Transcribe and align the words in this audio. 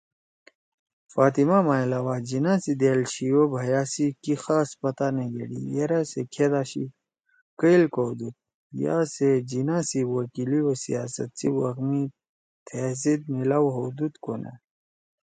فاطمہ 1.13 1.57
ما 1.67 1.75
علاوہ 1.85 2.15
جناح 2.29 2.57
سی 2.63 2.73
دأل 2.81 3.01
شِی 3.13 3.27
او 3.35 3.41
بھیا 3.53 3.81
سی 3.93 4.05
کی 4.23 4.33
خاص 4.43 4.69
پتا 4.81 5.07
نےگھیڑی 5.15 5.59
یرأ 5.75 6.01
سے 6.11 6.21
کھید 6.33 6.53
آشی، 6.61 6.85
کئیل 7.59 7.83
کؤدُود 7.93 8.35
یا 8.83 8.97
سےجناح 9.15 9.81
سی 9.89 10.01
وکیلی 10.13 10.59
او 10.65 10.71
سیاست 10.83 11.29
سی 11.39 11.47
وَخ 11.57 11.77
می 11.87 12.03
تیسیت 12.67 13.21
میلاؤ 13.33 13.67
ہؤدُود 13.75 14.13
کو 14.23 14.33
نأ 14.41 14.53